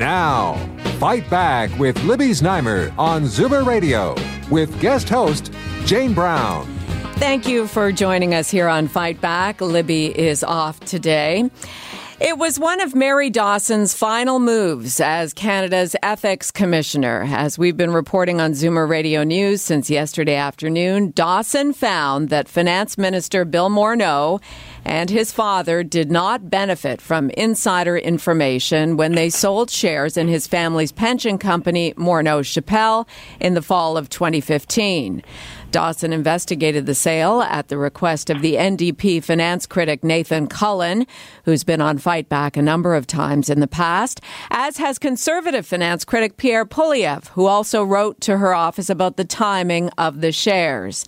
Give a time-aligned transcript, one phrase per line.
[0.00, 0.54] Now,
[0.98, 4.14] Fight Back with Libby Znaimer on Zoomer Radio
[4.50, 5.52] with guest host
[5.84, 6.64] Jane Brown.
[7.16, 9.60] Thank you for joining us here on Fight Back.
[9.60, 11.50] Libby is off today.
[12.20, 17.24] It was one of Mary Dawson's final moves as Canada's ethics commissioner.
[17.26, 22.98] As we've been reporting on Zoomer Radio News since yesterday afternoon, Dawson found that Finance
[22.98, 24.38] Minister Bill Morneau
[24.84, 30.46] and his father did not benefit from insider information when they sold shares in his
[30.46, 33.08] family's pension company, Morneau Shepell,
[33.40, 35.22] in the fall of 2015.
[35.70, 41.06] Dawson investigated the sale at the request of the NDP finance critic Nathan Cullen,
[41.44, 45.64] who's been on Fight Back a number of times in the past, as has conservative
[45.64, 50.32] finance critic Pierre Poilievre, who also wrote to her office about the timing of the
[50.32, 51.04] shares.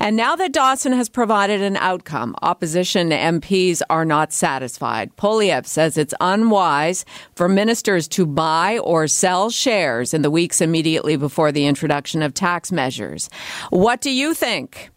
[0.00, 5.14] And now that Dawson has provided an outcome, opposition MPs are not satisfied.
[5.16, 11.16] Poilievre says it's unwise for ministers to buy or sell shares in the weeks immediately
[11.16, 13.28] before the introduction of tax measures.
[13.70, 14.92] What do you think?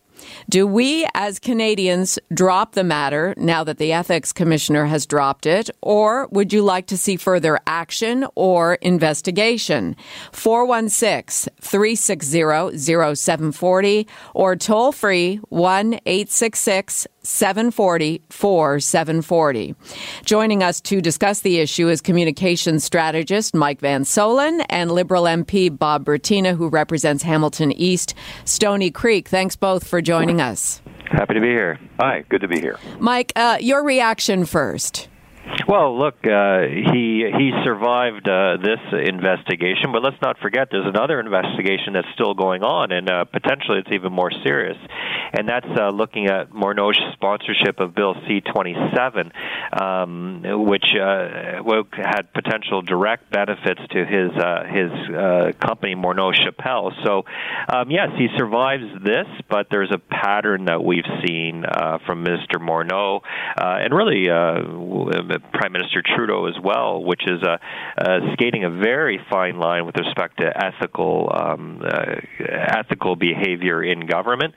[0.50, 5.69] Do we as Canadians drop the matter now that the ethics commissioner has dropped it,
[5.80, 9.95] or would you like to see further action or investigation?
[10.31, 19.75] 416 360 0740 or toll free 1 866 740 4740.
[20.23, 25.75] Joining us to discuss the issue is communications strategist Mike Van Soelen and Liberal MP
[25.75, 29.27] Bob Bratina, who represents Hamilton East, Stoney Creek.
[29.27, 30.81] Thanks both for joining us.
[31.05, 31.80] Happy to be here.
[31.99, 32.77] Hi, good to be here.
[32.99, 35.08] Mike, uh, your reaction first.
[35.67, 41.20] Well, look, uh, he he survived uh, this investigation, but let's not forget there's another
[41.20, 44.77] investigation that's still going on, and uh, potentially it's even more serious,
[45.33, 49.32] and that's uh, looking at Morneau's sponsorship of Bill C-27,
[49.80, 51.61] um, which uh,
[51.95, 56.94] had potential direct benefits to his uh, his uh, company Morneau Shepell.
[57.04, 57.26] So,
[57.71, 62.60] um, yes, he survives this, but there's a pattern that we've seen uh, from Mr.
[62.60, 63.21] Morneau,
[63.58, 64.30] uh, and really.
[64.30, 67.57] Uh, Prime Minister Trudeau as well, which is uh,
[67.97, 74.07] uh, skating a very fine line with respect to ethical um, uh, ethical behavior in
[74.07, 74.55] government.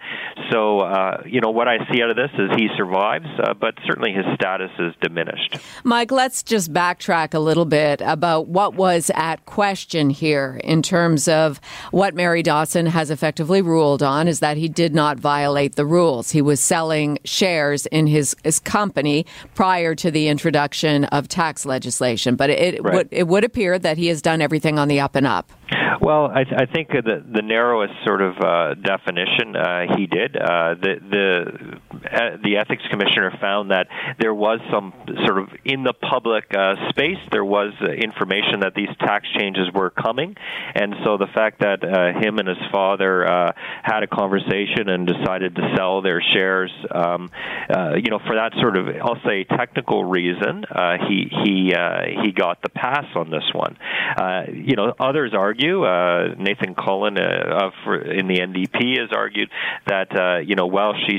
[0.51, 0.81] So,
[1.27, 3.27] you know, what I see out of this is he survives,
[3.61, 5.59] but certainly his status is diminished.
[5.85, 11.29] Mike, let's just backtrack a little bit about what was at question here in terms
[11.29, 11.61] of
[11.91, 16.31] what Mary Dawson has effectively ruled on is that he did not violate the rules.
[16.31, 20.62] He was selling shares in his, his company prior to the introduction
[21.07, 22.95] of tax legislation, but it, right.
[22.95, 25.53] would it would appear that he has done everything on the up and up.
[26.01, 30.37] Well, I, I think the the narrowest sort of uh, definition uh, he did.
[30.37, 34.93] Uh, the the the ethics commissioner found that there was some
[35.27, 39.69] sort of in the public uh, space there was uh, information that these tax changes
[39.75, 40.37] were coming,
[40.75, 43.53] and so the fact that uh, him and his father uh,
[43.83, 47.31] had a conversation and decided to sell their shares, um,
[47.71, 52.23] uh, you know, for that sort of I'll say technical reason, uh, he he uh,
[52.23, 53.77] he got the pass on this one.
[54.17, 55.85] Uh, you know, others argue.
[55.85, 57.71] Uh, Nathan Cullen uh,
[58.11, 59.51] in the NDP has argued
[59.87, 61.19] that uh, you know while she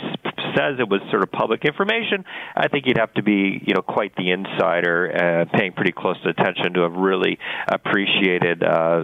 [0.55, 2.25] says it was sort of public information,
[2.55, 6.17] I think you'd have to be you know quite the insider, uh, paying pretty close
[6.25, 9.01] attention to have really appreciated uh,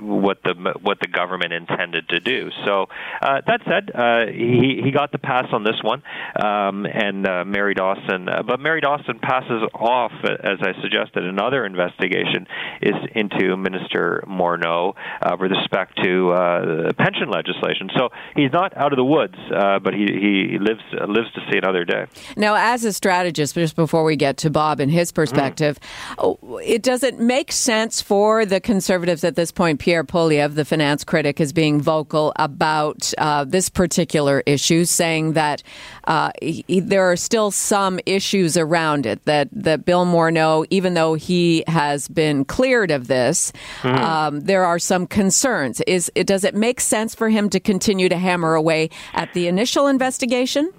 [0.00, 2.50] what the what the government intended to do.
[2.64, 2.86] So
[3.22, 6.02] uh, that said, uh, he he got the pass on this one,
[6.42, 11.64] um, and uh, Mary Dawson, uh, but Mary Dawson passes off, as I suggested, another
[11.64, 12.46] investigation
[12.82, 17.90] is into Minister Morneau uh, with respect to uh, pension legislation.
[17.96, 21.58] So he's not out of the woods, uh, but he, he lives lives to see
[21.58, 22.06] another day.
[22.36, 25.78] Now, as a strategist, just before we get to Bob and his perspective,
[26.18, 26.62] mm.
[26.64, 29.80] it does it make sense for the conservatives at this point?
[29.80, 35.62] Pierre Poilievre, the finance critic, is being vocal about uh, this particular issue, saying that
[36.04, 39.24] uh, he, there are still some issues around it.
[39.24, 43.52] That that Bill Morneau, even though he has been cleared of this,
[43.82, 43.98] mm.
[43.98, 45.80] um, there are some concerns.
[45.86, 49.48] Is it does it make sense for him to continue to hammer away at the
[49.48, 50.72] initial investigation?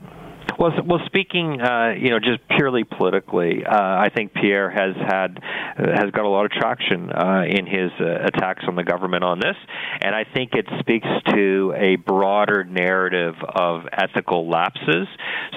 [0.59, 5.39] Well, well, speaking, uh, you know, just purely politically, uh, I think Pierre has had
[5.77, 9.39] has got a lot of traction uh, in his uh, attacks on the government on
[9.39, 9.55] this,
[10.01, 15.07] and I think it speaks to a broader narrative of ethical lapses.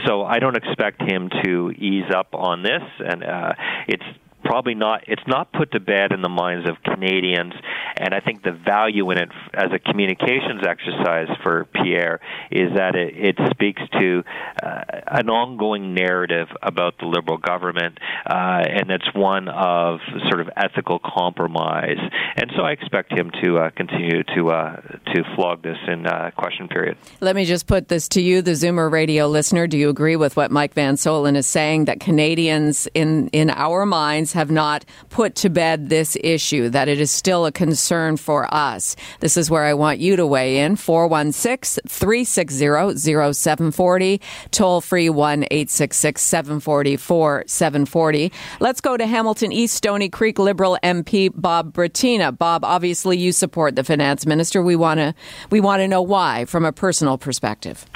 [0.06, 3.52] So I don't expect him to ease up on this, and uh,
[3.88, 4.04] it's
[4.44, 7.54] probably not it's not put to bed in the minds of Canadians.
[7.96, 12.20] And I think the value in it as a communications exercise for Pierre
[12.50, 14.22] is that it, it speaks to
[14.62, 20.48] uh, an ongoing narrative about the liberal government uh, and it's one of sort of
[20.56, 21.98] ethical compromise.
[22.36, 24.76] And so I expect him to uh, continue to uh,
[25.14, 26.96] to flog this in uh, question period.
[27.20, 29.66] Let me just put this to you the Zoomer radio listener.
[29.66, 33.86] Do you agree with what Mike Van Soelen is saying that Canadians in in our
[33.86, 38.52] minds have not put to bed this issue, that it is still a concern for
[38.52, 38.96] us.
[39.20, 45.44] This is where I want you to weigh in 416 360 0740, toll free 1
[45.50, 48.32] 866 740 740.
[48.60, 52.36] Let's go to Hamilton East Stoney Creek Liberal MP Bob Bratina.
[52.36, 54.62] Bob, obviously you support the finance minister.
[54.62, 55.14] We want to
[55.50, 57.86] we want to know why from a personal perspective.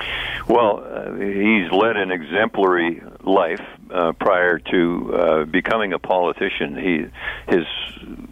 [0.48, 3.60] Well, uh, he's led an exemplary life
[3.94, 6.76] uh, prior to uh, becoming a politician.
[6.76, 7.06] He
[7.52, 7.64] his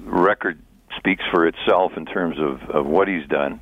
[0.05, 0.59] record
[0.99, 3.61] speaks for itself in terms of, of what he's done.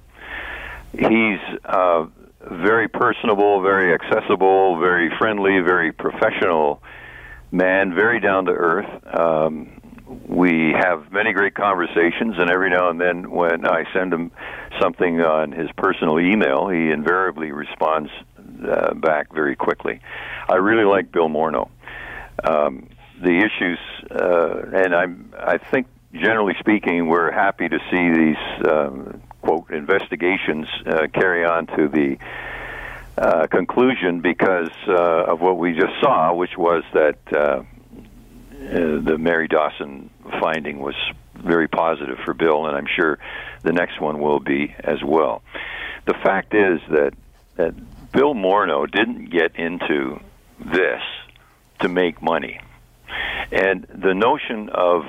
[0.93, 2.07] He's uh,
[2.41, 6.83] very personable, very accessible, very friendly, very professional
[7.53, 9.19] man, very down to earth.
[9.19, 9.81] Um,
[10.27, 14.33] we have many great conversations, and every now and then, when I send him
[14.81, 18.11] something on his personal email, he invariably responds
[18.69, 20.01] uh, back very quickly.
[20.49, 21.69] I really like Bill Morneau.
[22.45, 22.89] Um,
[23.23, 23.79] the issues,
[24.11, 30.67] uh, and I'm, I think generally speaking, we're happy to see these um, quote investigations
[30.87, 32.19] uh, carry on to the
[33.19, 37.63] uh, conclusion because uh, of what we just saw, which was that uh, uh,
[38.61, 40.11] the Mary Dawson
[40.41, 40.95] finding was
[41.35, 43.19] very positive for Bill, and I'm sure
[43.63, 45.43] the next one will be as well.
[46.07, 47.13] The fact is that
[47.57, 47.75] that
[48.13, 50.21] Bill Morneau didn't get into
[50.59, 51.03] this
[51.81, 52.61] to make money.
[53.53, 55.03] And the notion of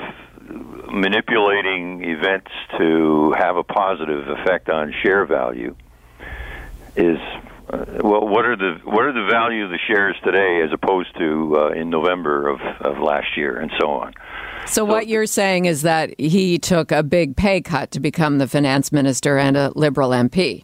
[0.91, 5.75] manipulating events to have a positive effect on share value
[6.95, 7.17] is
[7.69, 11.15] uh, well what are the what are the value of the shares today as opposed
[11.17, 14.13] to uh, in November of, of last year and so on.
[14.65, 18.37] So, so what you're saying is that he took a big pay cut to become
[18.37, 20.63] the finance minister and a liberal MP.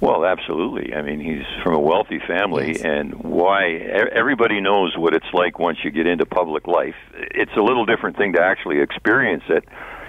[0.00, 0.94] Well, absolutely.
[0.94, 2.82] I mean, he's from a wealthy family, yes.
[2.82, 3.72] and why
[4.12, 6.94] everybody knows what it's like once you get into public life.
[7.14, 9.64] It's a little different thing to actually experience it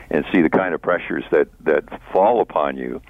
[0.09, 1.83] and see the kind of pressures that that
[2.13, 3.01] fall upon you.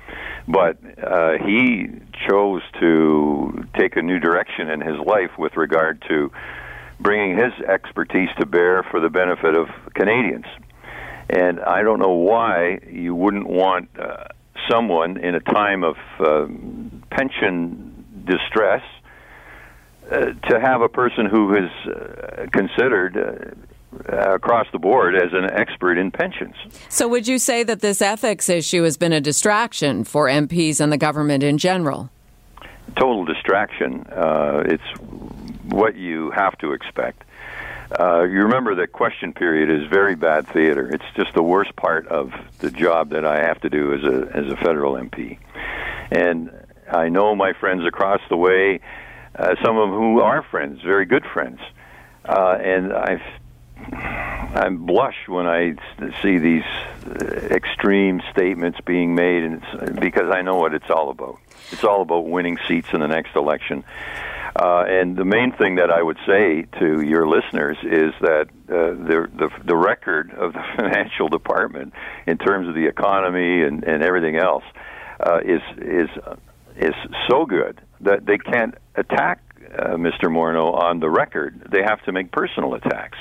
[0.48, 1.88] But uh, he
[2.28, 6.31] chose to take a new direction in his life with regard to
[7.00, 10.45] bringing his expertise to bear for the benefit of Canadians.
[11.30, 13.89] And I don't know why you wouldn't want.
[14.00, 14.25] Uh,
[14.71, 16.47] someone in a time of uh,
[17.09, 18.83] pension distress
[20.12, 25.50] uh, to have a person who is uh, considered uh, across the board as an
[25.51, 26.56] expert in pensions.
[26.89, 30.91] So, would you say that this ethics issue has been a distraction for MPs and
[30.91, 32.09] the government in general?
[32.95, 34.06] Total distraction.
[34.07, 35.00] Uh, it's
[35.65, 37.23] what you have to expect.
[37.99, 40.89] Uh, you remember that question period is very bad theater.
[40.93, 44.37] It's just the worst part of the job that I have to do as a
[44.37, 45.37] as a federal MP.
[46.09, 46.51] And
[46.89, 48.80] I know my friends across the way,
[49.35, 51.59] uh, some of them who are friends, very good friends,
[52.23, 53.21] uh, and I
[53.92, 55.75] I blush when I
[56.21, 56.63] see these
[57.51, 61.39] extreme statements being made, and because I know what it's all about.
[61.71, 63.83] It's all about winning seats in the next election.
[64.55, 68.91] Uh, and the main thing that I would say to your listeners is that uh,
[68.99, 71.93] the, the the record of the financial department
[72.27, 74.63] in terms of the economy and, and everything else
[75.21, 76.09] uh, is is
[76.75, 76.93] is
[77.29, 79.41] so good that they can't attack
[79.77, 80.25] uh, Mr.
[80.25, 81.69] Morneau on the record.
[81.71, 83.17] They have to make personal attacks.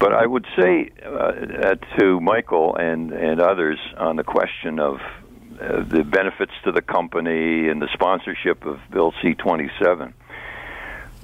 [0.00, 5.84] But I would say uh, to Michael and and others on the question of uh,
[5.88, 10.12] the benefits to the company and the sponsorship of Bill C twenty seven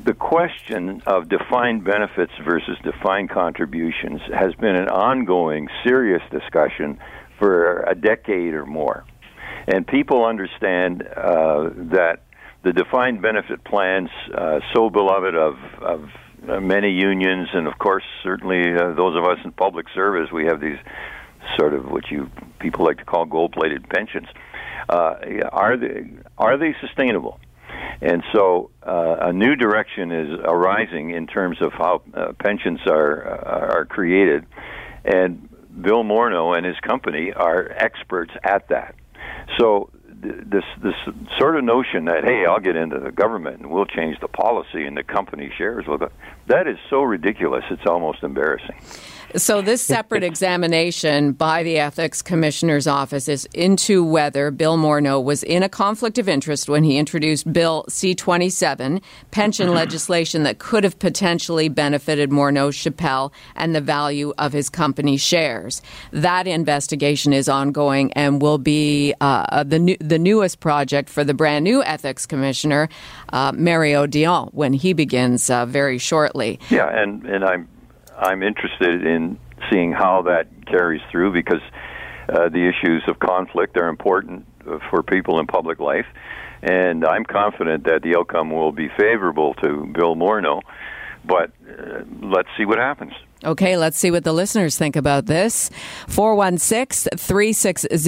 [0.04, 6.99] the question of defined benefits versus defined contributions has been an ongoing, serious discussion
[7.38, 9.04] for a decade or more.
[9.66, 12.23] And people understand uh, that
[12.62, 16.11] the defined benefit plans, uh, so beloved of, of
[16.49, 20.45] uh, many unions, and of course, certainly uh, those of us in public service, we
[20.47, 20.78] have these
[21.59, 24.28] sort of what you people like to call gold-plated pensions.
[24.88, 25.14] Uh,
[25.52, 27.40] are they are they sustainable?
[28.02, 33.28] And so uh, a new direction is arising in terms of how uh, pensions are
[33.28, 34.46] uh, are created,
[35.04, 35.48] and
[35.82, 38.94] Bill Morneau and his company are experts at that.
[39.58, 39.90] So
[40.22, 40.94] this this
[41.38, 44.84] sort of notion that hey, I'll get into the government and we'll change the policy
[44.84, 46.12] and the company shares with it,
[46.46, 47.64] that is so ridiculous.
[47.70, 48.76] It's almost embarrassing.
[49.37, 55.44] So, this separate examination by the Ethics Commissioner's Office is into whether Bill Morneau was
[55.44, 60.82] in a conflict of interest when he introduced Bill C 27, pension legislation that could
[60.82, 65.80] have potentially benefited Morneau Shepell and the value of his company shares.
[66.10, 71.34] That investigation is ongoing and will be uh, the, new, the newest project for the
[71.34, 72.88] brand new Ethics Commissioner,
[73.32, 76.58] uh, Mario Dion, when he begins uh, very shortly.
[76.68, 77.68] Yeah, and, and I'm
[78.20, 79.38] I'm interested in
[79.70, 81.62] seeing how that carries through because
[82.28, 84.46] uh, the issues of conflict are important
[84.90, 86.06] for people in public life,
[86.62, 90.60] and I'm confident that the outcome will be favorable to Bill Morneau.
[91.24, 93.12] But uh, let's see what happens.
[93.44, 95.70] Okay, let's see what the listeners think about this.
[96.08, 97.98] 416 360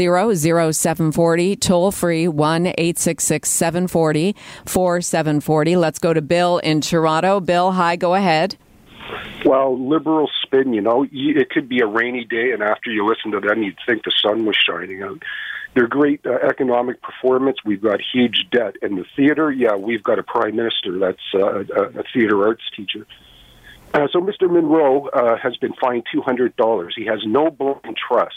[0.72, 5.76] 0740, toll free 1 866 740 4740.
[5.76, 7.40] Let's go to Bill in Toronto.
[7.40, 8.56] Bill, hi, go ahead.
[9.44, 13.32] Well, liberal spin, you know, it could be a rainy day, and after you listen
[13.32, 15.22] to them, you'd think the sun was shining out.
[15.74, 17.58] They're great uh, economic performance.
[17.64, 18.76] We've got huge debt.
[18.82, 22.62] And the theater, yeah, we've got a prime minister that's uh, a, a theater arts
[22.76, 23.06] teacher.
[23.94, 24.50] Uh, so Mr.
[24.50, 26.88] Monroe uh, has been fined $200.
[26.94, 28.36] He has no blind trust.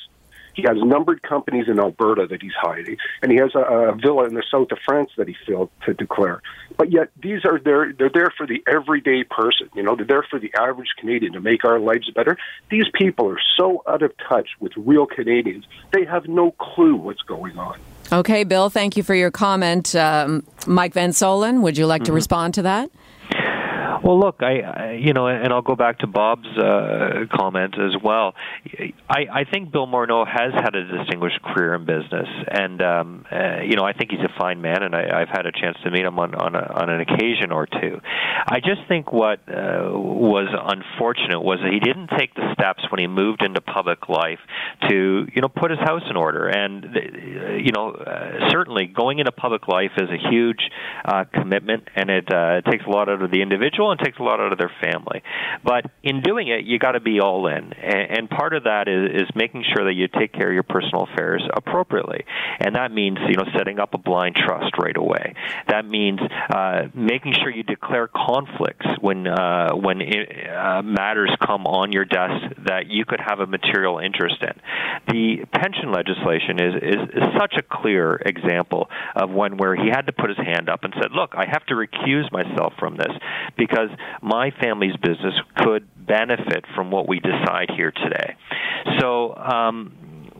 [0.55, 4.25] He has numbered companies in Alberta that he's hiding, and he has a, a villa
[4.25, 6.41] in the south of France that he failed to declare.
[6.77, 7.93] But yet, these are there.
[7.93, 9.69] They're there for the everyday person.
[9.75, 12.37] You know, they're there for the average Canadian to make our lives better.
[12.69, 17.21] These people are so out of touch with real Canadians; they have no clue what's
[17.21, 17.79] going on.
[18.11, 18.69] Okay, Bill.
[18.69, 19.95] Thank you for your comment.
[19.95, 21.61] Um, Mike Van Soelen.
[21.61, 22.07] would you like mm-hmm.
[22.07, 22.89] to respond to that?
[24.05, 27.99] Well, look, I, I you know, and I'll go back to Bob's uh, comment as
[28.03, 28.35] well.
[29.09, 33.61] I, I think Bill Morneau has had a distinguished career in business, and um, uh,
[33.63, 35.89] you know, I think he's a fine man, and I, I've had a chance to
[35.89, 37.99] meet him on on, a, on an occasion or two.
[38.45, 42.99] I just think what uh, was unfortunate was that he didn't take the steps when
[42.99, 44.39] he moved into public life
[44.87, 49.17] to you know put his house in order, and uh, you know, uh, certainly going
[49.17, 50.69] into public life is a huge
[51.05, 54.39] uh, commitment, and it uh, takes a lot out of the individual takes a lot
[54.39, 55.21] out of their family.
[55.63, 58.87] But in doing it, you got to be all in, and, and part of that
[58.87, 62.25] is, is making sure that you take care of your personal affairs appropriately,
[62.59, 65.33] and that means you know setting up a blind trust right away.
[65.67, 71.65] That means uh, making sure you declare conflicts when uh, when it, uh, matters come
[71.65, 74.53] on your desk that you could have a material interest in.
[75.07, 80.07] The pension legislation is, is, is such a clear example of one where he had
[80.07, 83.11] to put his hand up and said, "Look, I have to recuse myself from this
[83.57, 88.35] because." Because my family's business could benefit from what we decide here today.
[88.99, 89.93] So, um,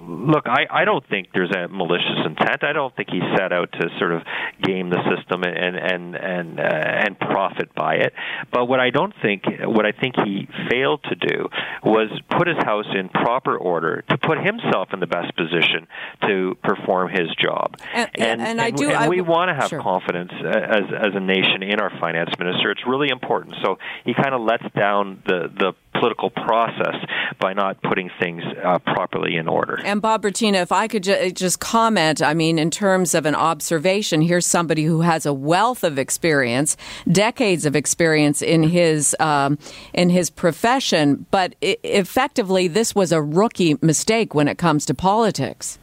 [0.07, 2.63] look, I, I don't think there's a malicious intent.
[2.63, 4.21] I don't think he set out to sort of
[4.61, 8.13] game the system and and and uh, and profit by it.
[8.51, 11.49] But what I don't think, what I think he failed to do,
[11.83, 15.87] was put his house in proper order to put himself in the best position
[16.27, 17.77] to perform his job.
[17.93, 18.91] And, and, and, and I do.
[18.91, 19.81] I, we want to have sure.
[19.81, 22.71] confidence as as a nation in our finance minister.
[22.71, 23.55] It's really important.
[23.63, 26.95] So he kind of lets down the the political process
[27.39, 29.79] by not putting things uh, properly in order.
[29.83, 33.35] And Bob Bratina, if I could ju- just comment, I mean, in terms of an
[33.35, 36.77] observation, here's somebody who has a wealth of experience,
[37.11, 39.57] decades of experience in his um,
[39.93, 44.93] in his profession, but I- effectively, this was a rookie mistake when it comes to
[44.93, 45.79] politics.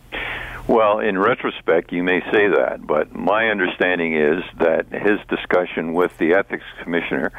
[0.69, 6.17] Well, in retrospect, you may say that, but my understanding is that his discussion with
[6.19, 7.33] the ethics commissioner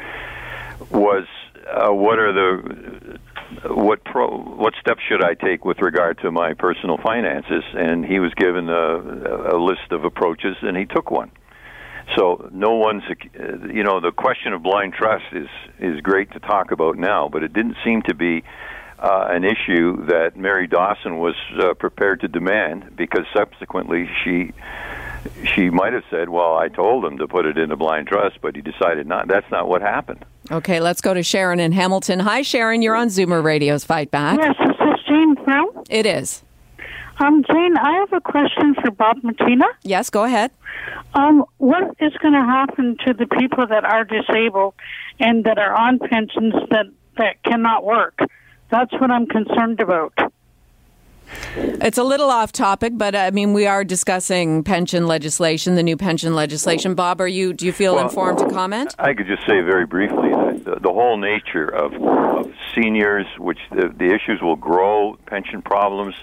[0.90, 1.26] was
[1.66, 3.18] uh, what are the
[3.68, 7.64] what pro what steps should I take with regard to my personal finances?
[7.74, 11.30] And he was given a, a list of approaches, and he took one.
[12.16, 13.02] So no one's,
[13.72, 17.42] you know, the question of blind trust is is great to talk about now, but
[17.42, 18.44] it didn't seem to be
[18.98, 24.52] uh, an issue that Mary Dawson was uh, prepared to demand because subsequently she
[25.54, 28.56] she might have said, "Well, I told him to put it into blind trust, but
[28.56, 30.24] he decided not." That's not what happened.
[30.50, 32.20] Okay, let's go to Sharon in Hamilton.
[32.20, 32.82] Hi, Sharon.
[32.82, 34.38] You're on Zoomer Radio's Fight Back.
[34.38, 35.66] Yes, is this Jane Brown?
[35.88, 36.42] It is.
[37.18, 39.66] Um, Jane, I have a question for Bob Matina.
[39.82, 40.50] Yes, go ahead.
[41.14, 44.74] Um, what is going to happen to the people that are disabled
[45.20, 48.18] and that are on pensions that that cannot work?
[48.70, 50.12] That's what I'm concerned about.
[51.56, 55.96] It's a little off topic, but I mean, we are discussing pension legislation, the new
[55.96, 56.94] pension legislation.
[56.94, 58.94] Bob, are you do you feel Well, informed to comment?
[58.98, 63.58] I could just say very briefly that the, the whole nature of, of seniors, which
[63.70, 66.14] the, the issues will grow, pension problems,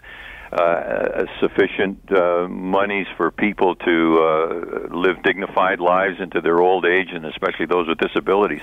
[0.52, 7.08] uh, sufficient uh, monies for people to uh, live dignified lives into their old age,
[7.14, 8.62] and especially those with disabilities.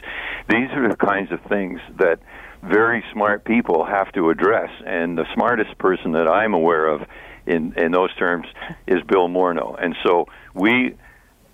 [0.51, 2.21] These are the kinds of things that
[2.63, 7.07] very smart people have to address, and the smartest person that I'm aware of
[7.47, 8.47] in in those terms
[8.87, 10.95] is Bill Morneau, and so we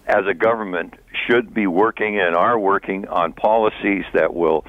[0.06, 0.94] as a government
[1.26, 4.66] should be working and are working on policies that will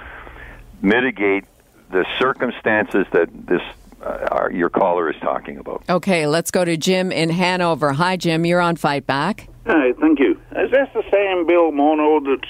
[0.81, 1.45] mitigate
[1.91, 3.61] the circumstances that this
[4.01, 5.83] uh, our, your caller is talking about.
[5.89, 7.93] Okay, let's go to Jim in Hanover.
[7.93, 8.45] Hi, Jim.
[8.45, 9.47] You're on Fight Back.
[9.65, 10.39] Hi, thank you.
[10.51, 12.49] Is this the same Bill Mono that's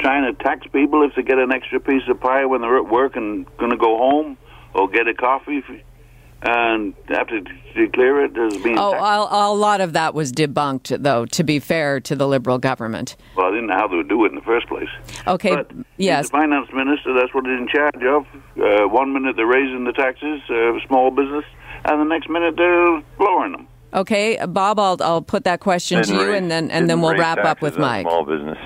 [0.00, 2.88] trying to tax people if they get an extra piece of pie when they're at
[2.90, 4.36] work and going to go home
[4.74, 5.80] or get a coffee f-
[6.42, 7.42] and have to
[7.74, 11.26] declare it as being Oh, a, a lot of that was debunked, though.
[11.26, 13.16] To be fair to the Liberal government.
[13.36, 14.88] Well, I didn't know how they would do it in the first place.
[15.26, 16.26] Okay, But yes.
[16.26, 18.24] the finance minister, that's what he's in charge of.
[18.58, 21.44] Uh, one minute they're raising the taxes uh, small business,
[21.84, 23.68] and the next minute they're lowering them.
[23.92, 27.00] Okay, Bob, I'll, I'll put that question to Didn't you, raise- and then and then
[27.02, 28.06] we'll wrap up with Mike.
[28.06, 28.56] Small business,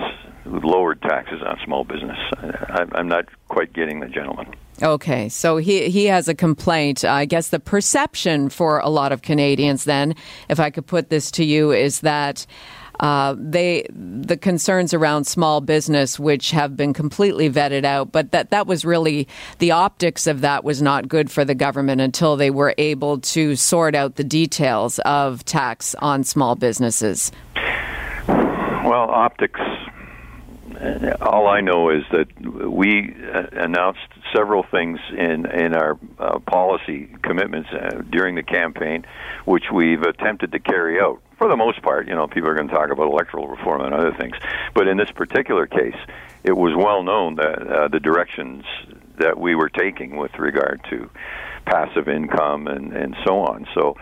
[0.62, 2.18] lowered taxes on small business.
[2.38, 4.54] I, I'm not quite getting the gentleman.
[4.82, 7.04] Okay, so he he has a complaint.
[7.04, 10.14] I guess the perception for a lot of Canadians, then,
[10.48, 12.46] if I could put this to you, is that.
[13.00, 18.50] Uh, they the concerns around small business, which have been completely vetted out, but that
[18.50, 19.26] that was really
[19.58, 23.56] the optics of that was not good for the government until they were able to
[23.56, 27.32] sort out the details of tax on small businesses.
[28.28, 29.58] Well, optics.
[31.20, 32.26] All I know is that
[32.68, 39.04] we uh, announced several things in in our uh, policy commitments uh, during the campaign,
[39.44, 41.22] which we've attempted to carry out.
[41.38, 43.94] For the most part, you know, people are going to talk about electoral reform and
[43.94, 44.36] other things,
[44.74, 45.96] but in this particular case,
[46.42, 48.64] it was well known that uh, the directions
[49.18, 51.10] that we were taking with regard to
[51.64, 53.66] passive income and and so on.
[53.74, 53.96] So.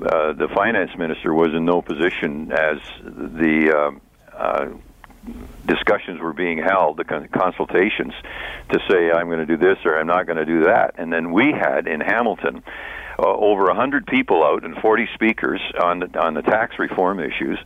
[0.00, 3.98] Uh, the finance minister was in no position as the
[4.32, 4.68] uh,
[5.66, 8.12] discussions were being held, the con- consultations,
[8.70, 10.94] to say I'm going to do this or I'm not going to do that.
[10.98, 12.62] And then we had in Hamilton
[13.18, 17.58] uh, over 100 people out and 40 speakers on the on the tax reform issues.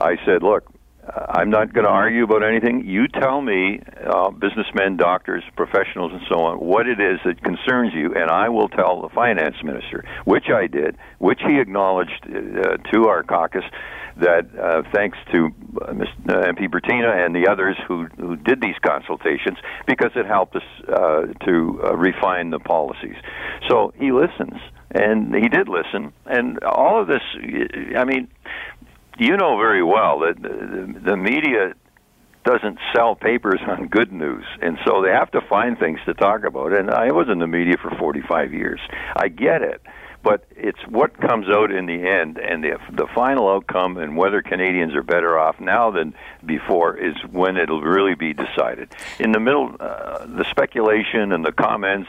[0.00, 0.64] I said, look.
[1.06, 2.86] Uh, I'm not going to argue about anything.
[2.86, 7.92] You tell me, uh, businessmen, doctors, professionals, and so on, what it is that concerns
[7.92, 12.78] you, and I will tell the finance minister, which I did, which he acknowledged uh,
[12.90, 13.64] to our caucus
[14.16, 15.50] that uh, thanks to
[15.86, 16.08] uh, Ms.
[16.28, 20.62] uh, MP Bratina and the others who, who did these consultations, because it helped us
[20.88, 23.16] uh, to uh, refine the policies.
[23.68, 27.22] So he listens, and he did listen, and all of this.
[27.96, 28.28] I mean,
[29.18, 31.74] you know very well that the, the media
[32.44, 36.44] doesn't sell papers on good news, and so they have to find things to talk
[36.44, 36.72] about.
[36.72, 38.80] And I was in the media for 45 years.
[39.16, 39.80] I get it,
[40.24, 44.42] but it's what comes out in the end, and the the final outcome, and whether
[44.42, 48.88] Canadians are better off now than before is when it'll really be decided.
[49.20, 52.08] In the middle, uh, the speculation and the comments.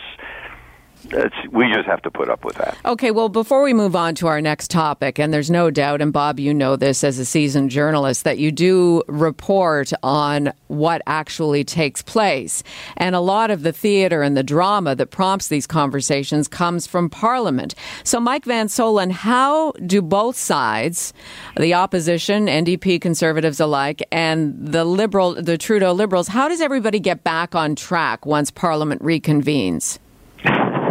[1.11, 2.77] It's, we just have to put up with that.
[2.85, 6.11] Okay, well, before we move on to our next topic, and there's no doubt, and
[6.11, 11.63] Bob, you know this as a seasoned journalist, that you do report on what actually
[11.63, 12.63] takes place.
[12.97, 17.09] And a lot of the theater and the drama that prompts these conversations comes from
[17.09, 17.75] Parliament.
[18.03, 21.13] So, Mike Van Soelen, how do both sides,
[21.57, 27.23] the opposition, NDP conservatives alike, and the liberal, the Trudeau liberals, how does everybody get
[27.23, 29.99] back on track once Parliament reconvenes?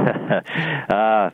[0.91, 1.31] uh,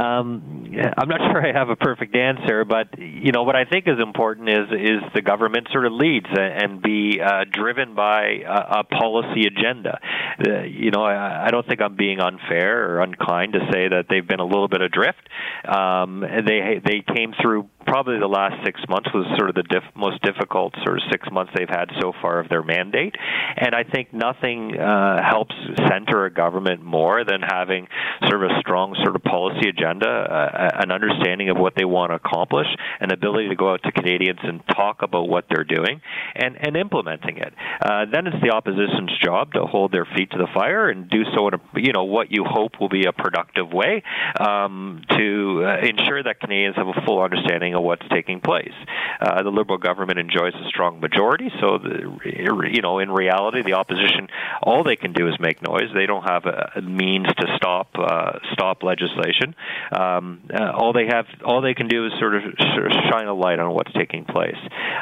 [0.00, 0.64] um,
[0.96, 4.00] I'm not sure I have a perfect answer, but you know what I think is
[4.00, 8.84] important is is the government sort of leads and be uh, driven by a, a
[8.84, 9.98] policy agenda.
[10.46, 14.06] Uh, you know, I, I don't think I'm being unfair or unkind to say that
[14.08, 15.28] they've been a little bit adrift.
[15.66, 19.94] Um, they they came through probably the last six months was sort of the diff-
[19.94, 23.14] most difficult sort of six months they've had so far of their mandate,
[23.56, 25.54] and I think nothing uh, helps
[25.88, 27.88] center a government more than having
[28.28, 32.10] sort of a strong sort of policy agenda, uh, an understanding of what they want
[32.10, 32.66] to accomplish,
[33.00, 36.00] an ability to go out to Canadians and talk about what they're doing,
[36.34, 37.52] and and implementing it.
[37.80, 41.24] Uh, then it's the opposition's job to hold their feet to the fire and do
[41.34, 44.02] so in a you know what you hope will be a productive way
[44.40, 48.72] um, to uh, ensure that Canadians have a full understanding looking at what's taking place.
[49.20, 53.74] Uh, the Liberal government enjoys a strong majority, so the, you know, in reality, the
[53.74, 54.28] opposition
[54.62, 55.90] all they can do is make noise.
[55.94, 59.54] They don't have a means to stop uh, stop legislation.
[59.92, 62.42] Um, uh, all they have, all they can do is sort of,
[62.74, 64.58] sort of shine a light on what's taking place.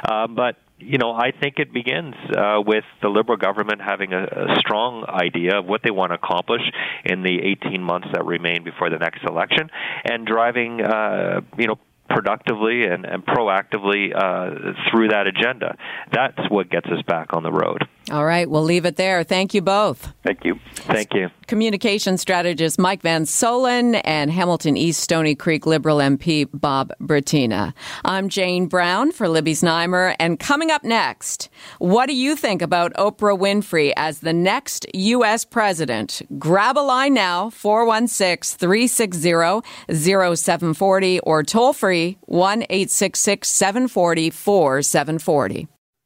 [0.09, 4.25] Uh, but you know, I think it begins uh, with the Liberal government having a,
[4.25, 6.63] a strong idea of what they want to accomplish
[7.05, 9.71] in the 18 months that remain before the next election,
[10.05, 11.79] and driving, uh, you know,
[12.13, 15.77] productively and, and proactively uh, through that agenda.
[16.13, 17.87] That's what gets us back on the road.
[18.11, 19.23] All right, we'll leave it there.
[19.23, 20.13] Thank you both.
[20.25, 20.59] Thank you.
[20.75, 21.31] Thank you.
[21.47, 27.73] Communication strategist Mike Van Soelen and Hamilton East Stoney Creek Liberal MP Bob Bratina.
[28.05, 32.93] I'm Jane Brown for Libby Znaimer, and coming up next, what do you think about
[32.95, 35.45] Oprah Winfrey as the next U.S.
[35.45, 36.23] president?
[36.39, 39.63] Grab a line now, 416 360
[39.95, 45.69] 0740, or toll free 1 866 740 4740.